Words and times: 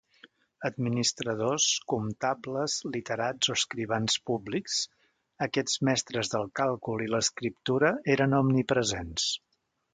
Administradors, 0.67 1.67
comptables, 1.93 2.77
literats 2.95 3.51
o 3.51 3.57
escrivans 3.59 4.17
públics, 4.31 4.79
aquests 5.49 5.79
mestres 5.91 6.35
del 6.35 6.51
càlcul 6.63 7.07
i 7.09 7.13
l'escriptura 7.15 7.97
eren 8.19 8.39
omnipresents. 8.43 9.33